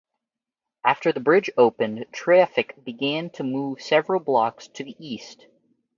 After 0.83 1.11
the 1.13 1.19
bridge 1.19 1.51
opened, 1.57 2.07
traffic 2.11 2.73
began 2.83 3.29
to 3.33 3.43
move 3.43 3.83
several 3.83 4.19
blocks 4.19 4.67
to 4.69 4.83
the 4.83 4.95
east. 4.97 5.45